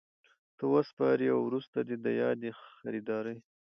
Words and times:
ته 0.57 0.63
وسپاري 0.73 1.27
او 1.33 1.39
وروسته 1.47 1.77
دي 1.87 1.95
د 2.05 2.07
یادي 2.21 2.49
خریدارۍ 2.61 3.37